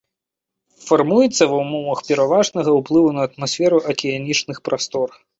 [0.85, 5.07] Фармуецца ва ўмовах пераважнага ўплыву на атмасферу акіянічных прастор.